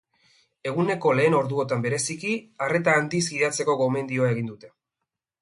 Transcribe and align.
Eguneko 0.69 1.11
lehen 1.19 1.35
orduotan 1.39 1.83
bereziki 1.83 2.33
arreta 2.69 2.97
handiz 3.01 3.23
gidatzeko 3.35 3.79
gomendioa 3.85 4.33
egin 4.35 4.51
dute. 4.55 4.75